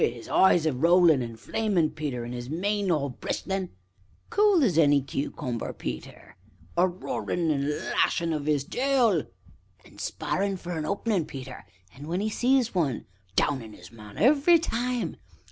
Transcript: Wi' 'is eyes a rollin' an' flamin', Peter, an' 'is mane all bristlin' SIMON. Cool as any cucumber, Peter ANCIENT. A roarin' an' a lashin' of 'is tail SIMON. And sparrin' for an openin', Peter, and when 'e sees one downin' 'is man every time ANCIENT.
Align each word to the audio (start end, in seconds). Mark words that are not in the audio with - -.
Wi' 0.01 0.07
'is 0.07 0.27
eyes 0.27 0.65
a 0.65 0.73
rollin' 0.73 1.21
an' 1.21 1.35
flamin', 1.35 1.91
Peter, 1.91 2.25
an' 2.25 2.33
'is 2.33 2.49
mane 2.49 2.89
all 2.89 3.11
bristlin' 3.11 3.67
SIMON. 3.67 3.77
Cool 4.31 4.63
as 4.63 4.75
any 4.79 4.99
cucumber, 4.99 5.73
Peter 5.73 6.09
ANCIENT. 6.09 6.69
A 6.77 6.87
roarin' 6.87 7.51
an' 7.51 7.63
a 7.65 7.67
lashin' 7.67 8.33
of 8.33 8.47
'is 8.47 8.63
tail 8.63 9.11
SIMON. 9.11 9.27
And 9.85 10.01
sparrin' 10.01 10.57
for 10.57 10.71
an 10.75 10.85
openin', 10.85 11.25
Peter, 11.27 11.67
and 11.93 12.07
when 12.07 12.19
'e 12.19 12.29
sees 12.31 12.73
one 12.73 13.05
downin' 13.35 13.75
'is 13.75 13.91
man 13.91 14.17
every 14.17 14.57
time 14.57 15.17
ANCIENT. 15.17 15.21